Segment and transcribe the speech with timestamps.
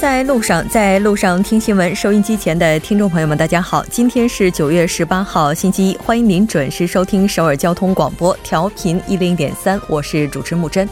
[0.00, 1.94] 在路上，在路上听新闻。
[1.94, 10.88] 收音机前的听众朋友们，大家好，今天是九月十八号，星期一，欢迎您准时收听首尔交通广播，调频一零点三，我是主持木真。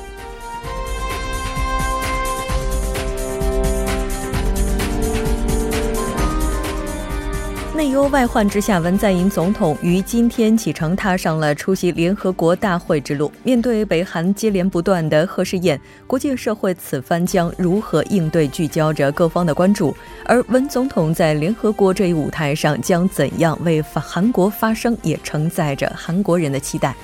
[7.99, 13.29] 多外患之下，文在寅总统于今天启程，踏上了出席联合国大会之路。
[13.43, 19.93] 面对北韩接连不断的核试验，国际社会此番将如何应对，聚焦着各方的关注。
[20.25, 26.95] 而文总统在联合国这一舞台上将怎样为韩国发声，也承载着韩国人的期待。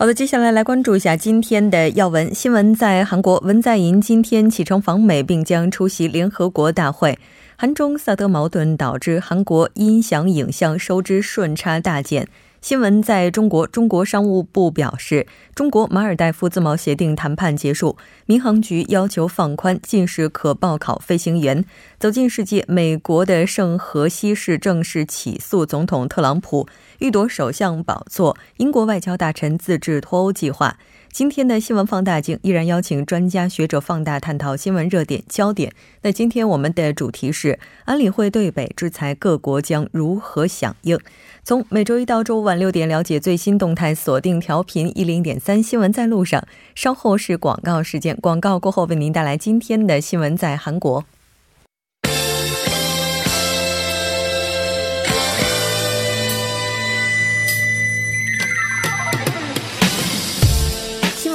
[0.00, 2.72] 好的，接下来来关注一下今天的要闻新闻。
[2.72, 7.18] 在韩国，文在寅今天启程访美，并将出席联合国大会。
[7.56, 12.28] 韩中萨德矛盾导致韩国音响影像收支顺差大减。
[12.60, 21.64] 新闻在中国，中国商务部表示，中国马尔代夫自贸协定谈判结束，民航局要求放宽近视可报考飞行员。
[22.00, 28.36] 走进世界，美国的圣荷西市正式起诉总统特朗普，欲夺首相宝座。
[28.56, 30.76] 英国外交大臣自制脱欧计划。
[31.18, 35.72] 今天的新闻放大镜依然邀请专家学者放大探讨新闻热点焦点。
[36.02, 40.96] 那今天我们的主题是安理会对北制裁，各国将如何响应？
[41.42, 46.46] 从每周一到周五晚六点了解最新动态，锁定调频一零点三新闻在路上。
[46.76, 51.04] 稍后是广告时间，广告过后为您带来今天的新闻在韩国。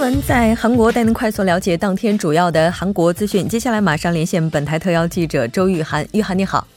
[0.03, 3.47] 闻在韩国带您快速了解当天主要的韩国资讯。
[3.47, 6.67] 接下来马上连线本台特邀记者周玉涵，玉涵你好，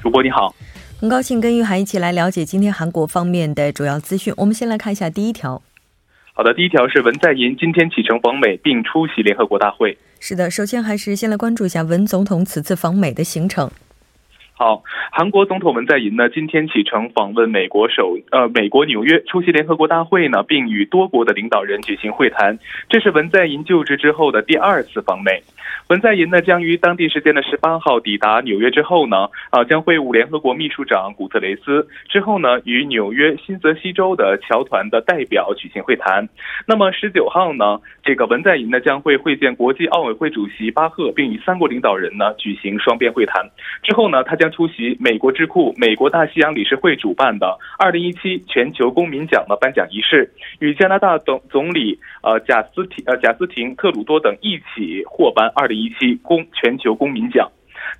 [0.00, 0.54] 主播你好。
[1.00, 4.32] 很高兴跟玉涵一起来了解今天韩国方面的主要资讯。
[4.36, 5.60] 我们先来看一下第一条。
[6.34, 9.98] 好的，第一条是文在寅今天启程访美，并出席联合国大会。
[10.20, 13.68] 是的，首先还是先来关注一下文总统此次访美的行程。
[14.54, 22.58] 好，韩国总统文在寅呢，今天启程访问美国首呃美国纽约，出席联合国大会呢，并与多国的领导人举行会谈。
[22.88, 25.42] 这是文在寅就职之后的第二次访美。
[25.88, 36.28] 文在寅呢将于当地时间的十八号抵达纽约之后呢，啊将会晤联合国秘书长古特雷斯，之后呢与纽约新泽西州的侨团的代表举行会谈。
[36.66, 43.44] 那么十九号呢，这个文在寅呢将会会见国际奥委会主席巴赫，并与三国领导人呢举行双边会谈。
[43.82, 50.30] 之后呢，他将出席美国智库美国大西洋理事会主办的二零一七全球公民奖的颁奖仪式，
[50.60, 55.61] 与加拿大总总理呃贾斯廷呃贾斯廷特鲁多等一起获颁二。
[55.62, 57.48] 二零一七公全球公民奖，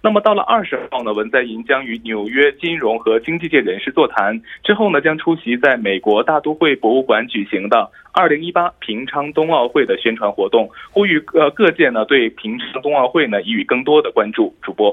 [0.02, 14.52] 那么到了二十号呢，文在寅将与纽约金融和经济界人士座谈，之后呢将出席在美国大都会博物馆举行的二零一八平昌冬奥会的宣传活动，呼吁呃各界呢对平昌冬奥会呢予以更多的关注。
[14.60, 14.92] 主播。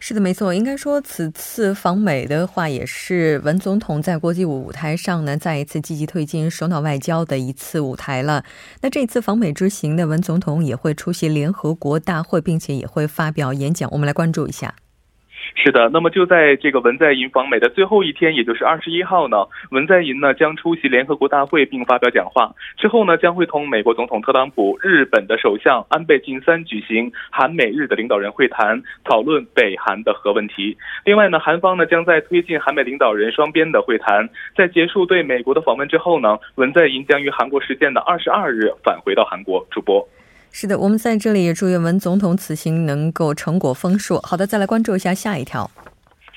[0.00, 0.54] 是的，没错。
[0.54, 8.44] 应该说，此次访美的话，也是文总统在国际舞台上呢，再一次积极推进首脑外交的一次舞台了。
[8.80, 13.90] 那这次访美之行呢文总统也会出席联合国大会，并且也会发表演讲。
[13.92, 14.74] 我们来关注一下。
[15.54, 30.76] 是的，那么就在这个文在寅访美的最后一天，也就是二十一号呢，文在寅呢将出席联合国大会并发表讲话，之后呢将会同美国总统特朗普、日本的首相安倍晋三举行韩美日的领导人会谈，讨论北韩的核问题。
[31.04, 39.66] 另外呢，韩方呢将在推进韩美领导人双边的会谈，在结束对美国的访问之后呢，文在寅将于韩国时间的二十二日返回到韩国。
[39.70, 40.06] 主播。
[40.50, 44.20] 是的，我们在这里也祝愿文总统此行能够成果丰硕。
[44.22, 45.70] 好的，再来关注一下下一条。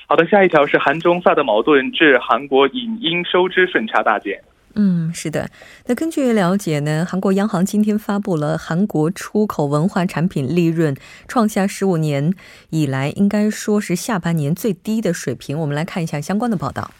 [0.06, 4.40] 好的，下一条是韩中萨德矛盾致韩国影音收支顺差大减。
[4.74, 5.50] 嗯，是的。
[5.86, 10.96] 那根据了解呢，韩国央行今天发布了韩国出口文化产品利润
[11.26, 12.32] 创下十五年
[12.70, 15.58] 以来应该说是下半年最低的水平。
[15.58, 16.90] 我们来看一下相关的报道。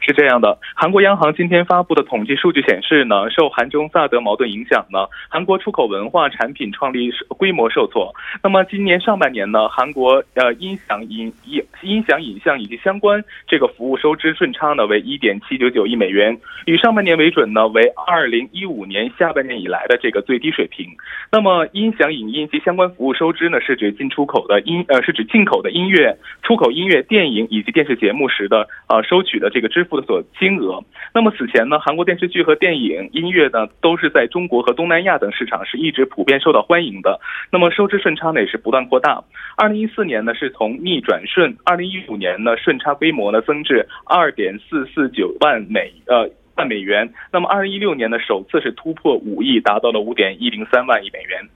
[0.00, 8.14] 是这样的，韩国央行今天发布的统计数据显示呢，受韩中萨德矛盾影响呢，韩国出口文化产品创立规模受挫。
[8.42, 20.86] 那么今年上半年呢，韩国呃音响影音音响影像以及相关这个服务收支顺差呢为一点七九九亿美元，与上半年为准呢为二零一五年下半年以来的这个最低水平。
[21.30, 29.88] 那么音响影音及相关服务收支呢是指进出口的音呃是指进口的音乐、出口音乐、电影以及电视节目时的呃收取的这个支。
[29.88, 30.84] 付的所金额。
[31.14, 37.18] 那么此前呢，韩国电视剧和电影、音乐呢，都是在中国和东南亚等市场是一直普遍受到欢迎的。
[37.50, 39.24] 那么收支顺差呢也是不断扩大。
[39.56, 47.10] 二零一四年呢是从逆转顺，二零一五年呢顺差规模呢增至二点四四九万美呃万美元。
[47.32, 51.48] 那么二零一六年呢首次是突破五亿，达到了五点一零三万亿美元。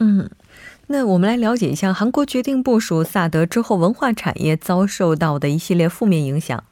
[0.00, 0.30] 嗯。
[0.86, 6.62] 那我们来了解一下，韩国决定部署萨德之后，文化产业遭受到的一系列负面影响。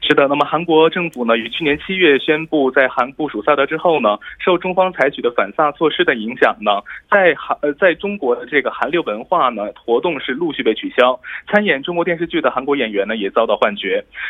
[0.00, 13.88] 是的，那么韩国政府呢，于去年七月宣布在韩部署萨德之后呢，受中方采取的反萨措施的影响呢，在韩呃在中国的这个韩流文化呢活动是陆续被取消，参演中国电视剧的韩国演员呢也遭到换角。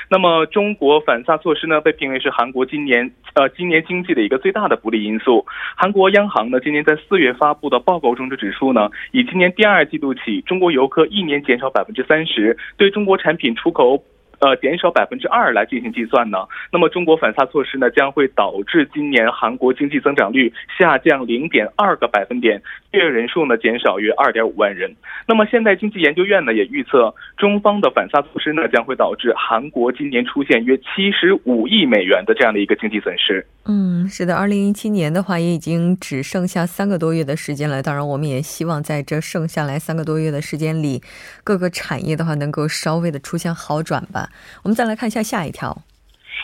[0.08, 5.44] 那么中国反萨措施呢，被评为是韩国今年呃今年经济的一个最大的不利因素。
[5.76, 14.02] 韩国央行呢今年在四月发布的报告中就指出呢，以今年第二季度起，中国游客一年减少百分之三十，对中国产品出口。
[14.40, 16.38] 呃，减少百分之二来进行计算呢，
[16.72, 22.62] 那么中国反萨措施呢，将会导致今年韩国经济增长率下降零点二个百分点，
[22.92, 24.94] 就业人数呢减少约二点五万人。
[25.26, 33.44] 那么现代经济研究院呢也预测，中方的反萨措施呢将会导致韩国今年出现约七十五亿美元的这样的一个经济损失。
[33.70, 37.82] 嗯，是的，二零一七年的话也已经只剩下三个多月的时间了。
[37.82, 41.02] 当然，我们也希望在这剩下来三个多月的时间里，
[41.44, 44.30] 各个产业的话能够稍微的出现好转吧。
[44.62, 45.82] 我们再来看一下下一条。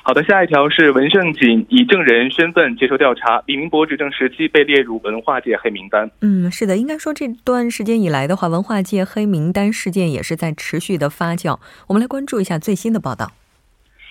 [0.03, 6.11] 好的，下一条是文胜锦以证人身份接受调查，李明博执政时期被列入文化界黑名单。
[6.20, 11.59] 嗯，是的，应该说这段时间以来的话，文化界黑名单事件也是在持续的发酵。
[11.87, 13.32] 我们来关注一下最新的报道。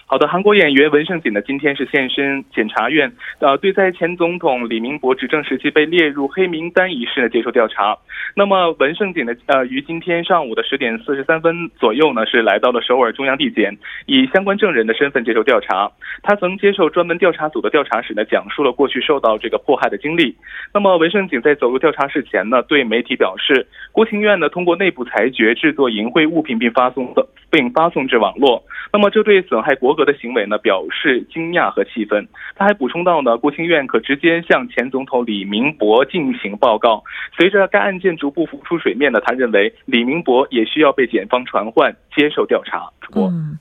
[0.06, 7.98] 好的，韩国演员文胜景呢，今天是现身检察院，呃，对在前总统李明博执政时期被列入黑名单一事呢接受调查。
[8.36, 15.90] 那么文胜景呢，呃，于今天上午的十点四十三分左右呢，是来到了首尔中央地检，以相关证人的身份接受调查。
[16.22, 20.36] 他曾接受专门调查组的调查时呢，讲述了过去受到这个迫害的经历。
[20.74, 28.64] 那么文胜景在走入调查室前呢，对媒体表示，国情院呢通过内部裁决制作淫秽物品并发送的，并发送至网络。
[28.92, 30.04] 那么这对损害国格。
[30.04, 32.28] 的行为呢，表示惊讶和气愤。
[32.58, 37.02] 他还补充到呢，国情院可直接向前总统李明博进行报告。
[37.38, 42.92] 随着该案件逐步浮出水面呢，他认为李明博也需要被检方传唤接受调查。
[43.00, 43.58] 主播，嗯，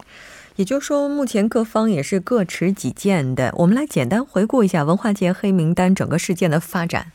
[0.56, 3.54] 也就是说，目前各方也是各持己见的。
[3.58, 7.12] 我们来简单回顾一下文化界黑名单整个事件的发展。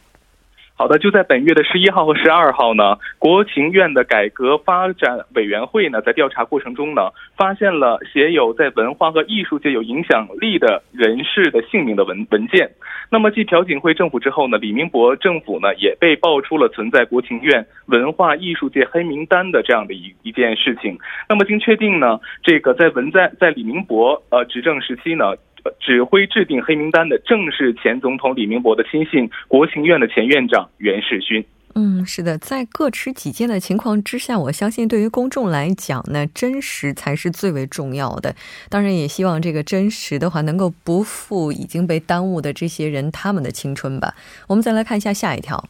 [0.80, 12.70] 好的，就在本月的十一号和十二号呢，国情院的改革发展委员会呢，在调查过程中呢，发现了写有在文化和艺术界有影响力的人士的姓名的文文件。
[13.10, 20.96] 那么，继朴槿惠政府之后呢，李明博政府呢，也被爆出了存在国情院文化艺术界黑名单的这样的一一件事情。
[21.28, 25.34] 那么，经确定呢，这个在文在在李明博呃执政时期呢。
[25.80, 31.46] 指挥制定黑名单的正是前总统李明博的亲信，国情院的前院长袁世勋。
[31.80, 38.36] 嗯，是的，在各持己见的情况之下，我相信对于公众来讲呢，真实才是最为重要的。
[38.68, 44.16] 当然，也希望这个真实的话能够不负已经被耽误的这些人他们的青春吧。
[44.48, 45.64] 我们再来看一下下一条。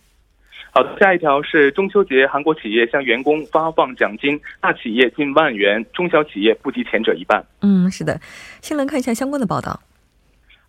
[0.72, 7.44] 好的，下一条是中秋节，韩国企业向员工发放奖金，大企业近万元，中小企业不及前者一半。
[7.62, 8.22] 嗯，是的，
[8.62, 9.82] 先来看一下相关的报道。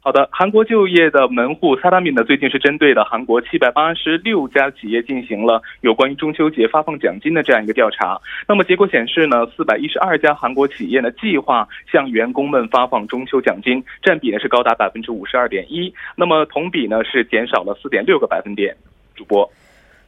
[0.09, 8.19] 好的，韩国就业的门户萨达米呢，最近是针对了韩国七百八十六家企业进行了有关于中秋节发放奖金的这样一个调查。
[8.47, 15.93] 那么结果显示呢，四百一十二家韩国企业呢计划向员工们发放中秋奖金，占比呢是高达百分之五十二点一。
[16.17, 18.75] 那么同比呢是减少了四点六个百分点。
[19.15, 19.53] 主播，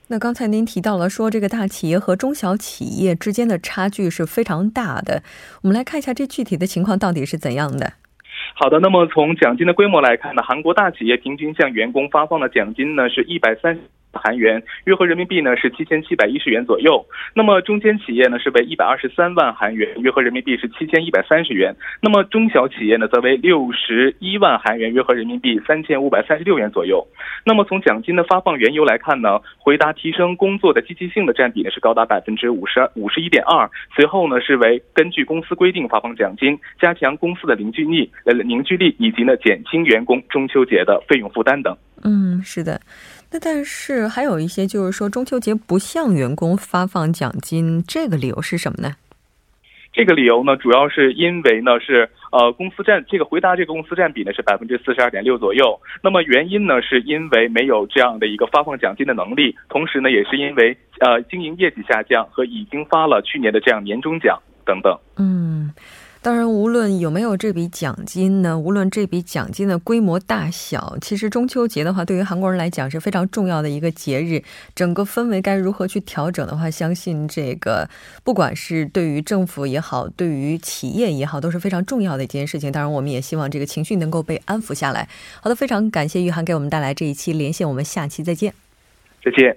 [0.08, 5.22] 那刚才您提到了说这个大企业和中小企业之间的差距是非常大的，
[5.60, 7.92] 我们来看一下这具体的情况到底是怎样的。
[8.54, 13.78] 好的，那么从奖金的规模来看呢，韩国大企业平均向员工发放的奖金呢是一百三
[14.12, 17.04] 韩元，约合人民币呢是七千七百一十元左右。
[17.34, 21.74] 那么中间企业呢是为一百二十三万韩元，约合人民币是七千一百三十元。
[22.00, 27.06] 那么中小企业呢则为六十一万韩元，约合人民币三千五百三十六元左右。
[27.44, 33.70] 那么从奖金的发放缘由来看呢，回答提升工作的积极性的占比呢是高达百分之五十五十一点二。
[33.94, 41.76] 随后呢是为根据公司规定发放奖金，加强公司的凝聚力呃凝聚力，以及呢减轻员工中秋节的费用负担等。
[42.02, 42.80] 嗯，是的。
[43.32, 48.96] 那但是还有一些就是说中秋节不向员工发放奖金，这个理由是什么呢？
[49.92, 55.78] 这个理由呢，主要是因为呢是呃公司占这个回答这个公司占比呢是百分之四十二点六左右。
[56.00, 64.96] 那么原因呢是因为没有这样的一个发放奖金的能力，同时呢也是因为呃经营业绩下降和已经发了去年的这样年终奖等等。
[65.16, 65.72] 嗯。
[66.22, 74.42] 当然，无论有没有这笔奖金呢，无论这笔奖金的规模大小，其实中秋节的话，对于韩国人来讲是非常重要的一个节日。
[74.74, 77.88] 整个氛围该如何去调整的话，相信这个
[78.22, 82.70] 不管是对于政府也好，对于企业也好，都是非常重要的一件事情。
[82.70, 85.08] 当然，我们也希望这个情绪能够被安抚下来。
[85.40, 88.52] 好的，非常感谢玉涵给我们带来这一期连线，我们下期再见。
[89.24, 89.56] 再见。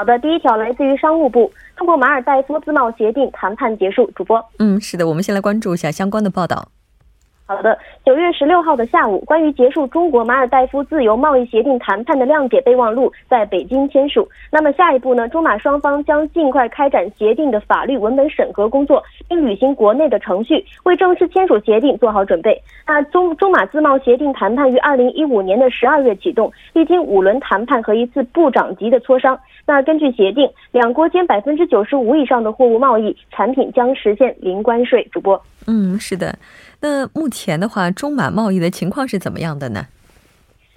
[0.00, 4.10] 好的，第一条来自于商务部，通过马尔代夫自贸协定谈判结束。
[4.12, 6.68] 主播，嗯，是的，我们先来关注一下相关的报道。
[7.50, 14.28] 好的，九月十六号的下午，关于结束中国马尔代夫自由贸易协定谈判的谅解备忘录在北京签署。
[14.52, 15.28] 那么下一步呢？
[15.28, 22.56] 中马双方将尽快开展协定的法律文本审核工作，并履行国内的程序，为正式签署协定做好准备。
[22.86, 29.36] 那中中马自贸协定谈判于二零一五年的十二月启动，历经五轮谈判和一次部长级的磋商。
[29.66, 35.04] 那根据协定，两国间百分之九十五以上的货物贸易产品将实现零关税。
[35.10, 36.32] 主播，嗯，是的。
[36.82, 39.86] 那目前的话，中马贸易的情况是怎么样的呢？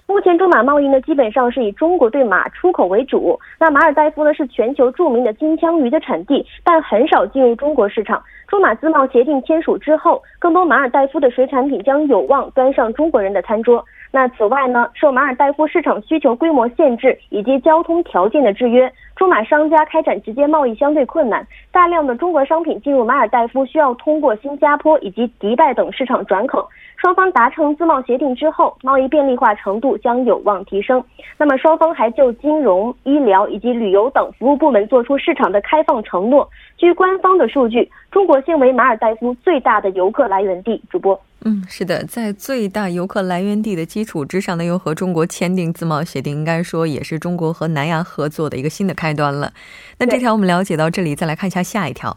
[0.06, 3.40] 目前中马贸易呢，基本上是以中国对马出口为主。
[3.58, 8.22] 那马尔代夫呢，是全球著名的金枪鱼的产地，但很少进入中国市场。
[8.46, 13.84] 中马自贸协定签署之后，更多马尔代夫的水产品将有望端上中国人的餐桌。
[14.14, 21.44] 那此外呢，受马尔代夫市场需求规模限制以及交通条件的制约，中马商家开展直接贸易相对困难。
[21.72, 26.68] 大量的中国商品进入马尔代夫需要通过新加坡以及迪拜等市场转口。
[27.04, 31.04] 双方达成自贸协定之后，贸易便利化程度将有望提升。
[31.36, 36.48] 那么双方还就金融、医疗以及旅游等服务部门做出市场的开放承诺。
[36.78, 40.82] 据官方的数据，中国现为马尔代夫最大的游客来源地。
[40.88, 41.20] 主播。
[41.44, 49.52] 嗯，是的，在最大游客来源地的基础之上呢，又和中国签订自贸协定，应该说也是中国和南亚合作的一个新的开端了。
[49.98, 52.16] 那这条我们了解到这里，再来看一下下一条。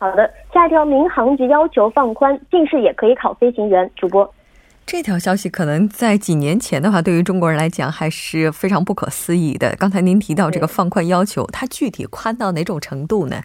[0.00, 3.90] 好的，下一条，民航局要求放宽近视也可以考飞行员。
[3.96, 4.32] 主播，
[4.86, 9.74] 这条消息可能在几年前的话，对于中国人来讲还是非常不可思议的。
[9.76, 13.42] 刚才您提到这个放宽要求，它具体宽到哪种程度呢？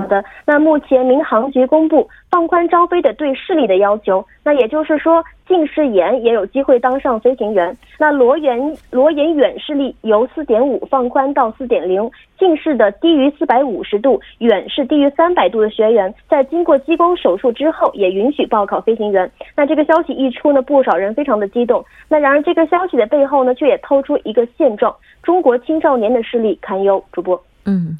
[0.00, 7.76] 好的，那目前民航局公布放宽招飞的对视力的要求，那也就是说近视眼也有机会当上飞行员。
[7.98, 19.30] 那裸眼裸眼远视力由四点五放宽到四点零，近视的低于四百五十度、远视低于三百度的学员，在经过激光手术之后也允许报考飞行员。
[19.56, 21.84] 那这个消息一出呢，不少人非常的激动。
[22.08, 27.02] 那然而这个消息的背后呢，却也透出一个现状：中国青少年的视力堪忧。
[27.12, 27.96] 主播，嗯。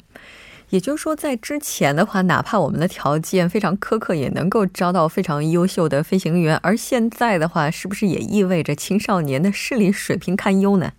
[0.69, 6.55] 也就是说，在之前的话，哪怕我们的条件非常苛刻，也能够招到非常优秀的飞行员。
[6.57, 10.91] 而现在的话，是不是也意味着青少年的视力水平堪忧呢？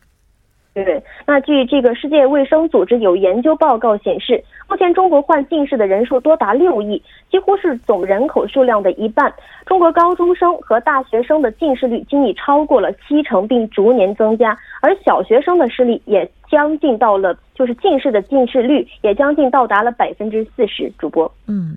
[0.72, 9.34] 对，那据这个世界卫生组织有研究报告显示，目前中国患近视的人数多达六亿，几乎是总人口数量的一半。
[9.66, 20.88] 中国高中生和大学生的近视率均已超过了七成，并逐年增加，而小学生的视力也将近到了，就是近视的近视率也将近到达了百分之四十。
[20.96, 21.76] 主播，嗯，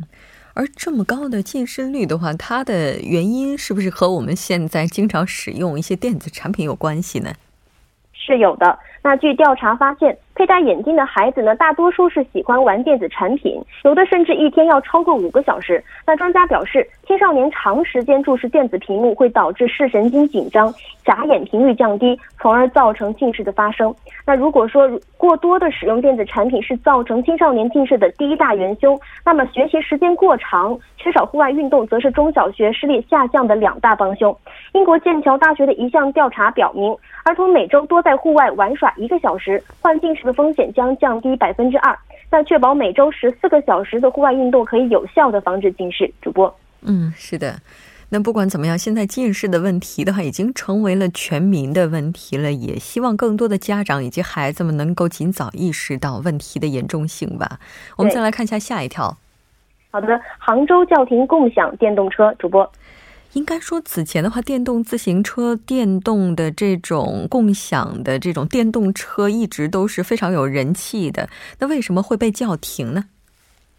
[0.53, 7.33] 而这么高的近视率的话，它的原因是不是和我们现在经常使用一些电子产品有关系呢？
[8.13, 8.77] 是有的。
[9.03, 15.83] 那据调查发现，佩戴眼镜的孩子呢，大多数是喜欢玩电子产品，有的甚至一天要超过五个小时。
[16.07, 23.93] 那专家表示，青少年长时间注视电子屏幕会导致视神经紧张，眨眼频率降低，从而造成近视的发生。
[24.25, 34.35] 那如果说过多的使用电子产品是造成青少年近视的第一大元凶，那么学习时间过长、缺少户外运动则是中小学视力下降的两大帮凶。
[34.71, 36.95] 英国剑桥大学的一项调查表明，
[37.25, 41.97] 儿童每周多在户外玩耍一个小时，患近视的风险将降低百分之二。
[42.31, 46.11] 那确保每周十四个小时的户外运动可以有效的防止近视。
[46.21, 47.59] 主播，嗯，是的。
[48.09, 52.51] 那不管怎么样，现在近视的问题的话，已经成为了全民的问题了。
[52.51, 57.59] 也希望更多的家长以及孩子们能够尽早意识到问题的严重性吧。
[57.97, 59.17] 我们再来看一下下一条。
[59.89, 62.33] 好的，杭州叫停共享电动车。
[62.39, 62.71] 主播。
[63.33, 71.27] 应该说，此前的话，电动自行车、电动的这种共享的这种电动车一直都是非常有人气的。
[71.59, 73.05] 那为什么会被叫停呢？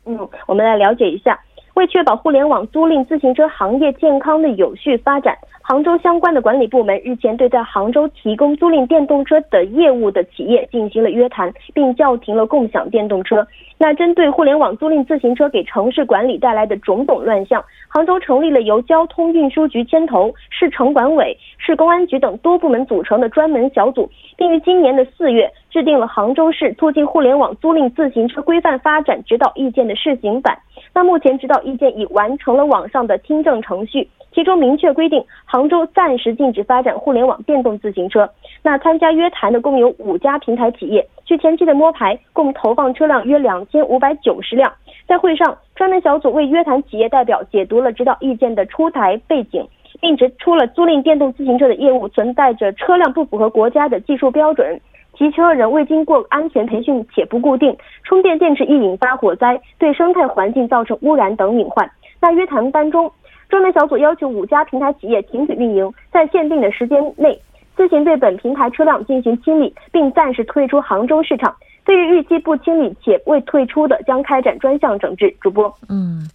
[0.06, 1.38] 嗯，我们来了解一下。
[1.74, 13.44] 为确保互联网租赁自行车行业健康的有序发展，杭州相关的管理部门日前对在杭州提供租赁电动车的业务的企业进行了约谈，并叫停了共享电动车。
[13.76, 30.56] 那针对互联网租赁自行车给城市管理带来的种种乱象，杭州成立了由交通运输局牵头、市城管委、市公安局等多部门组成的专门小组，并于今年的四月制定了杭州市促进互联网租赁自行车规范发展指导意见的试行版。
[30.94, 38.30] 那目前指导意见已完成了网上的听证程序，其中明确规定，杭州暂时禁止发展互联网电动自行车。
[38.62, 44.72] 那参加约谈的共有五家平台企业，据前期的摸排，共投放车辆约两千五百九十辆。
[45.08, 49.66] 在会上，专门小组为约谈企业代表解读了指导意见的出台背景，
[50.00, 54.80] 并指出了租赁电动自行车的业务存在着车辆不符合国家的技术标准。
[55.16, 61.90] 骑车人未经过安全培训且不固定，充电电池易引发火灾，对生态环境造成污染等隐患。
[62.20, 63.10] 在约谈当中，
[63.48, 67.40] 专门小组要求五家平台企业停止运营，在限定的时间内
[67.76, 71.54] 自行对本平台车辆进行清理，并暂时退出杭州市场。
[71.84, 75.30] 对于逾期不清理且未退出的，将开展专项整治。
[75.40, 76.28] 主播，嗯。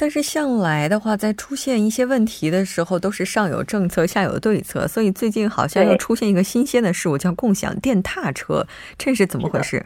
[0.00, 4.88] 但是向来的话，在出现一些问题的时候，都是上有政策，下有对策。
[4.88, 8.66] 所以最近好像又出现一个新鲜的事物，叫共享电踏车，
[8.96, 9.84] 这是怎么回事？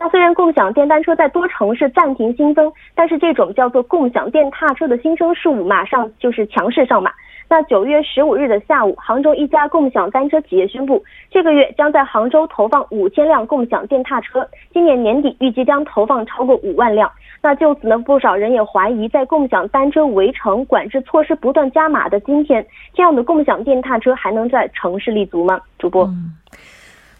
[0.00, 7.12] 那虽然共享电单车在多城市暂停新增，但是这种叫做共享电踏车的新生事物，马上就是强势上马。
[7.48, 17.08] 那九月十五日的下午，杭州一家共享单车企业宣布，这个月将在杭州投放五千辆共享电踏车，今年年底预计将投放超过五万辆。
[17.44, 25.60] 那就此呢，不少人也怀疑，在共享单车围城管制措施不断加码的今天，这样的共享电踏车还能在城市立足吗？
[25.78, 26.10] 主播，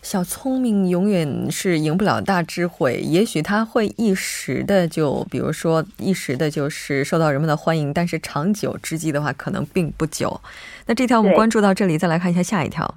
[0.00, 10.40] 小聪明永远是赢不了大智慧，也许他会一时的就，比如说一时的就是受到人们的欢迎，但是长久之计的话，可能并不久。
[10.86, 12.94] 那这条我们关注到这里，再来看一下下一条。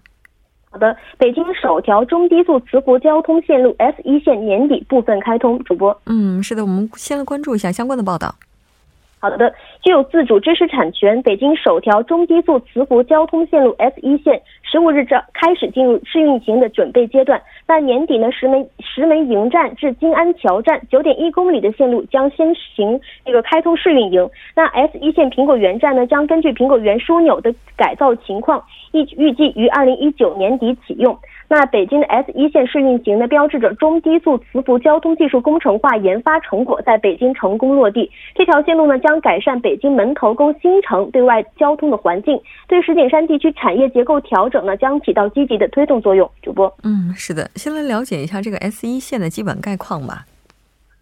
[0.78, 5.58] 好的，北京首条中低速磁浮交通线路 S 一线年底部分开通。
[5.64, 8.36] 主播，嗯，是的，我们先来关注一下相关的报道。
[9.20, 9.52] 好的，
[9.82, 17.42] 具有自主知识产权，北京首条中低速磁浮交通线路 S 一线十五日正开始进入试运行的准备阶段。
[17.66, 24.30] 那年底呢，石门石门营站至金安桥站九点一公里的线路将先行这个开通试运营。
[24.56, 31.18] 那 S 一线苹果园站呢，将根据苹果园枢纽的改造情况，预预计于二零一九年底启用。
[31.50, 38.12] 那北京的 S 一线试运行呢，标志着中低速磁浮交通技术工程化研发成果在北京成功落地。
[38.36, 46.30] 这条线路呢，将改善北京门头沟新城对外交通的环境，对石景山地区产业结构调整呢，将起到积极的推动作用。
[46.42, 50.26] 主播，嗯，是的，先来了解一下这个 S 一线的基本概况吧。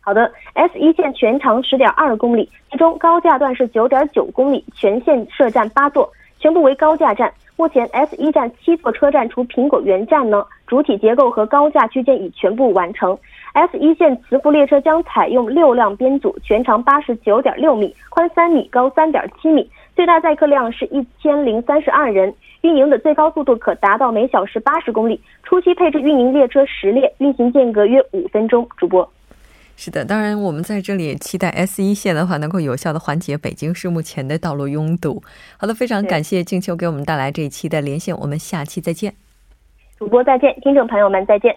[0.02, 7.34] 好的，S 一线全长十点二公里，其中高架段是九点九公里，全线设站八座，全部为高架站。
[7.58, 13.18] 目前 S 一站七座车站，除苹果园站呢，主体结构和高架区间已全部完成。
[13.54, 25.22] S 一线磁浮列车将采用六辆编组，全长八十九点六米，宽三米，高三点七米，最大载客量是一千零三十二人，运营的最高速度可达到每小时八十公里。
[25.44, 28.68] 初期配置运营列车十列，运行间隔约五分钟。
[28.76, 29.10] 主播。
[29.78, 35.22] 是的，当然，我们在这里也期待 S 一线的话能够有效的缓解北京市目前的道路拥堵。
[35.58, 39.14] 好的，非常感谢静秋给我们带来这一期的连线，我们下期再见。
[40.00, 41.56] 主播再见，听众朋友们再见。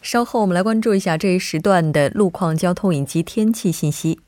[0.00, 4.20] 稍后我们来关注一下这一时段的路况、交通以及天气信息。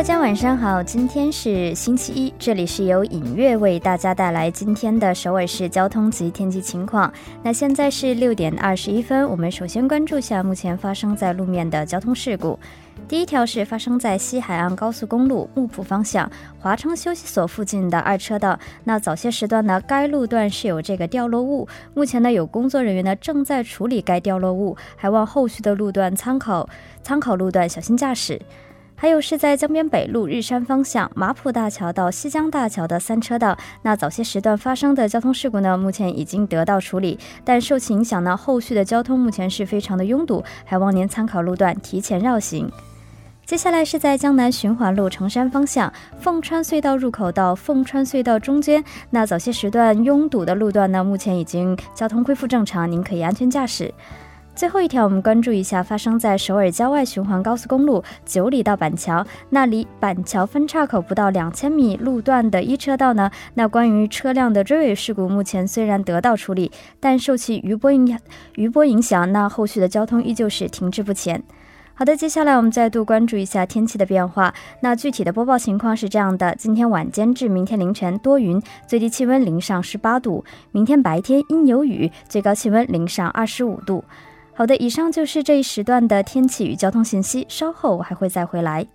[0.00, 7.12] 大家晚上好，今天是星期一，这里是由影月为大家带来今天的首尔市交通及天气情况。
[7.42, 12.58] 那现在是六点二十一分，我们首先关注下目前发生在路面的交通事故。
[13.08, 18.58] 第一条是发生在西海岸高速公路木浦方向华昌休息所附近的二车道。
[18.84, 26.66] 那早些时段呢，该路段是有这个掉落物，目前呢有工作人员呢正在处理该掉落物，还望后续的路段参考
[27.02, 28.40] 参考路段，小心驾驶。
[29.00, 42.70] 还有是在江边北路日山方向马浦大桥到西江大桥的三车道，那早些时段发生的交通事故呢，目前已经得到处理，但受其影响呢，后续的交通目前是非常的拥堵，还望您参考路段提前绕行。
[43.46, 53.94] 接下来是在江南循环路城山方向凤川隧道入口到凤川隧道中间，那早些时段拥堵的路段呢，目前已经交通恢复正常，您可以安全驾驶。
[54.60, 63.30] 最后一条，我们关注一下发生在首尔郊外循环高速公路九里到板桥，那离板桥分岔口不到两千米路段的一车道呢？
[63.54, 66.70] 那关于车辆的追尾事故，目前虽然得到处理，
[67.00, 68.18] 但受其余波影
[68.56, 71.42] 余波影响，那后续的交通依旧是停滞不前。
[71.94, 74.52] 好的，接下来我们再度关注一下天气的变化。
[74.82, 84.04] 那具体的播报情况是这样的：今天晚间至明天凌晨多云，最低气温零上十八度；明天白天阴有雨，最高气温零上二十五度。
[84.60, 87.46] 好的，以上就是这一时段的天气与交通信息。
[87.48, 88.86] 稍后我还会再回来。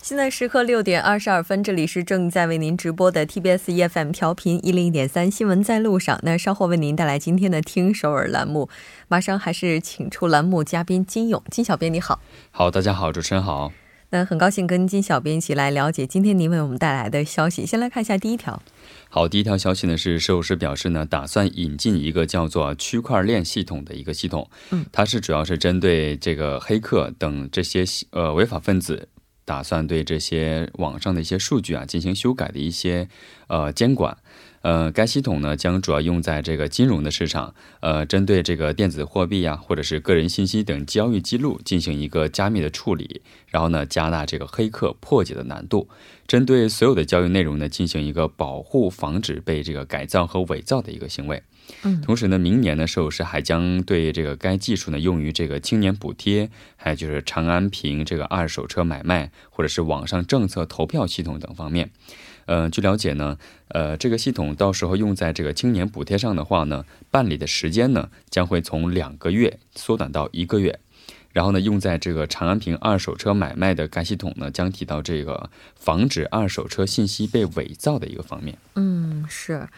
[0.00, 6.18] 现在时刻六点二十二分，这里是正在为您直播的 TBS EFM 调频一零一点三新闻在路上。
[6.22, 8.70] 那稍后为您带来今天的听首尔栏目，
[9.08, 12.20] 马上还是请出栏目嘉宾金勇金小编，你好。
[12.52, 13.72] 好，大家好，主持人好。
[14.10, 17.66] 那很高兴跟金小编一起来了解今天您为我们带来的消息。
[17.66, 18.62] 先来看一下第一条。
[19.10, 24.48] 好，第一条消息呢是，设计师表示呢，打算引进一个叫做区块链系统的一个系统。
[24.70, 29.08] 嗯，它是主要是针对这个黑客等这些呃违法分子。
[29.48, 33.08] 打算对这些网上的一些数据啊进行修改的一些
[33.46, 34.14] 呃监管，
[34.62, 45.88] 呃，该系统呢将主要用在这个金融的市场，呃，针对这个电子货币呀或者是个人信息等交易记录进行一个加密的处理，然后呢加大这个黑客破解的难度，
[46.26, 51.42] 针对所有的交易内容呢进行一个保护，防止被这个改造和伪造的一个行为。
[51.82, 61.90] 嗯，同时呢，明年呢，首尔市还将对这个该技术呢用于这个青年补贴，还有就是长安平这个二手车买卖，或者是网上政策投票系统等方面。
[62.48, 63.36] 呃，据了解呢，
[63.68, 70.80] 呃，这个系统到时候用在这个青年补贴上的话呢，办理的时间呢将会从两个月缩短到一个月。
[71.30, 78.56] 然后呢，用在这个长安平二手车买卖的该系统呢，将提到这个防止二手车信息被伪造的一个方面。
[78.74, 79.68] 嗯，是。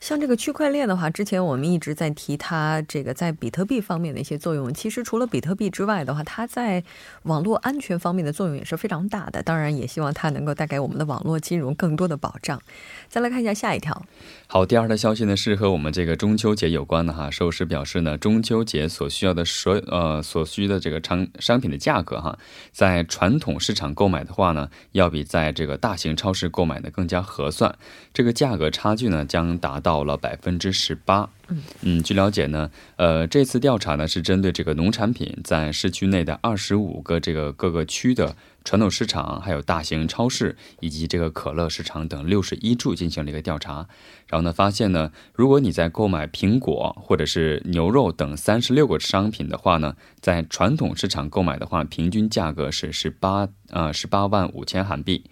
[0.00, 4.72] 像这个区块链的话，之前我们一直在提它这个在比特币方面的一些作用。
[4.72, 6.84] 其实除了比特币之外的话，它在
[7.24, 9.42] 网络安全方面的作用也是非常大的。
[9.42, 12.62] 当然，也希望它能够带给我们的网络金融更多的保障。
[13.08, 14.06] 再来看一下下一条。
[14.46, 17.28] 好，第二条消息呢是和我们这个中秋节有关的哈。
[17.28, 22.38] 寿司表示呢，中秋节所需要的所呃所需的这个商商品的价格哈，
[22.70, 27.76] 在传统市场购买的话呢，要比在这个大型超市购买的更加合算。
[28.14, 29.87] 这个价格差距呢将达到。
[29.88, 31.30] 到了百分之十八。
[31.48, 43.88] 嗯嗯，据了解呢，呃，这次调查呢是针对这个农产品在市区内的二十五个这个各个区的传统市场，还有大型超市以及这个可乐市场等六十一处进行了一个调查。
[44.26, 55.24] 然后呢，发现呢，如果你在购买苹果或者是牛肉等三十六个商品的话呢，在传统市场购买的话，平均价格是十八啊十八万五千韩币。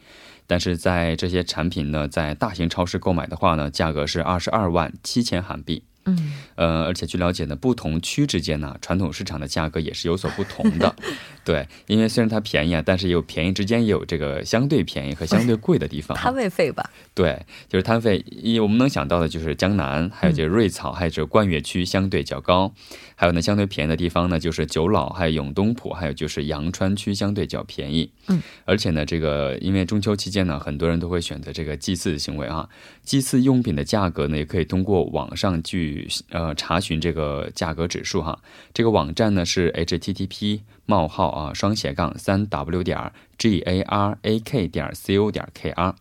[0.47, 5.83] 但是在这些产品呢，在大型超市购买的话呢，价格是二十二万七千韩币。
[6.07, 10.95] 嗯，呃，而且据了解呢，不同区之间呢，传统市场的价格也是有所不同的。
[11.45, 16.17] 对，因为虽然它便宜啊，但是有便宜之间也有这个相对便宜和相对贵的地方。
[16.17, 16.91] 摊位费吧？
[17.15, 18.25] 对，就是摊费。
[18.29, 22.73] 一我们能想到的就是江南，还有就是瑞草，还有就是冠岳区相对较高。
[23.15, 28.11] 还有呢，相对便宜的地方呢，就是九老，还有永东浦，还有就是阳川区相对较便宜。
[28.27, 32.69] 嗯，而且呢，这个因为中秋期间呢，很多人都会选择这个祭祀的行为啊。
[33.05, 35.96] 祭祀用品的价格呢，也可以通过网上去
[36.31, 38.39] 呃查询这个价格指数哈。
[38.75, 45.95] 这个网站呢是 http 冒号啊双斜杠三 w 点 g a r a k 点 c o 点 k r。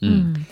[0.00, 0.46] 嗯。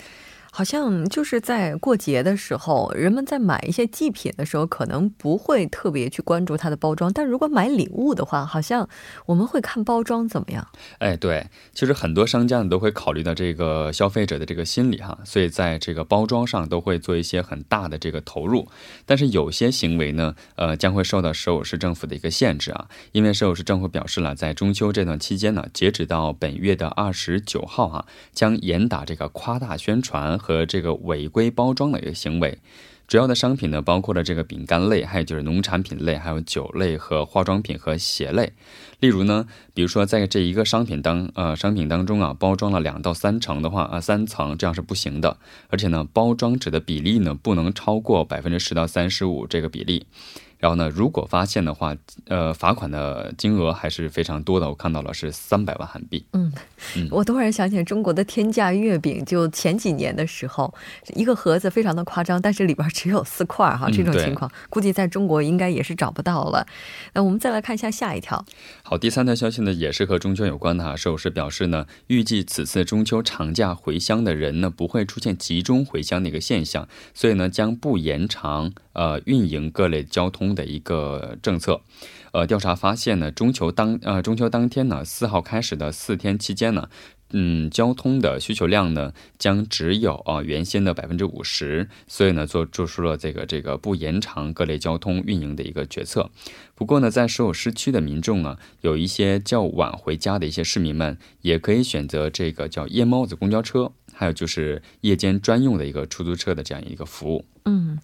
[0.51, 7.11] 好像就是在过节的时候，人们在买一些祭品的时候，可能不会特别去关注它的包装。
[7.13, 8.89] 但如果买礼物的话，好像
[9.27, 10.67] 我们会看包装怎么样。
[10.97, 18.67] 哎，对，其实很多商家呢都会考虑到这个消费者的这个心理哈，所以在这个包装上都会做一些很大的这个投入。
[19.05, 30.38] 但是有些行为呢，呃，将会受到首尔市政府的一个限制啊，因为首尔市政府表示了，在中秋这段期间呢，截止到本月的二十九号哈，将严打这个夸大宣传。
[30.39, 32.57] 和这个违规包装的一个行为，
[33.07, 38.53] 主要的商品呢，包括了这个饼干类，还有就是农产品类，还有酒类和化妆品和鞋类。
[38.99, 45.37] 例如呢，比如说在这一个商品当呃商品当中啊，包装了两到三层的话啊，三层这样是不行的。
[45.69, 50.05] 而且呢，包装纸的比例呢，不能超过百分之十到三十五这个比例。
[50.59, 51.95] 然后呢，如果发现的话，
[52.27, 54.67] 呃，罚款的金额还是非常多的。
[54.67, 56.25] 我看到了是三百万韩币。
[56.33, 56.51] 嗯，
[57.09, 60.73] 我突然想起中国的天价月饼，就前几年的时候，
[61.15, 66.67] 一个盒子非常的夸张，但是里边只有四块哈，这种情况估计在中国应该也是找不到了。
[67.13, 68.43] 那我们再来看一下下一条。
[68.89, 70.95] 好，第三条消息呢，也是和中秋有关的哈。
[70.95, 80.55] 首饰表示呢，预计此次中秋长假回乡的人呢，不会出现集中回乡的一个现象，所以呢，将不延长呃运营各类交通。
[80.55, 81.81] 的一个政策，
[82.31, 86.89] 呃，调查发现呢，中秋当呃中秋当天呢，四号开始的四天期间呢，
[87.31, 96.29] 嗯，交通的需求量呢将只有啊原先的百分之五十，所以呢做做出了这个这个不延长各类交通运营的一个决策。
[96.75, 107.45] 不过呢，在所有市区的民众啊，有一些较晚回家的一些市民们，也可以选择这个叫夜猫子公交车，还有就是夜间专用的一个出租车的这样一个服务。
[107.65, 107.99] 嗯。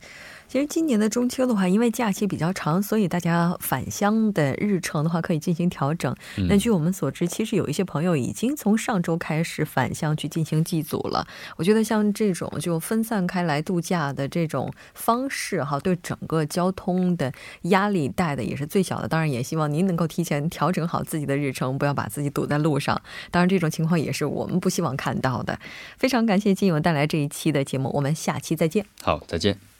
[0.47, 6.15] 其实今年的中秋的话，因为假期比较长，所以大家返乡的日程的话可以进行调整。
[6.47, 11.27] 那据我们所知，其实有一些朋友已经从上周开始返乡去进行祭祖了。
[11.57, 17.31] 我觉得像这种就分散开来度假的这种方式，哈，对整个交通的
[17.63, 19.07] 压力带的也是最小的。
[19.07, 23.01] 当然，也希望您能够提前调整好自己的日程，不要把自己堵在路上。
[23.29, 25.59] 当然，这种情况也是我们不希望看到的。
[25.97, 28.85] 非常感谢金勇带来这一期的节目，我们下期再见。
[29.01, 29.74] 好，再见。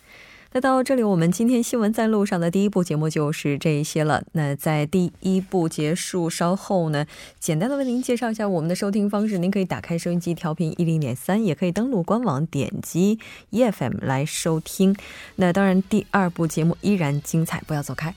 [0.56, 4.24] 那到这里，我们今天新闻在路上的第一部节目就是这一些了。
[4.32, 7.06] 那在第一部结束稍后呢，
[7.42, 9.38] 简单的为您介绍一下我们的收听方式。
[9.38, 13.20] 您可以打开收音机调频一零点三，也可以登录官网点击
[13.52, 14.96] EFM 来收听。
[15.36, 18.16] 那当然，第二部节目依然精彩，不要走开。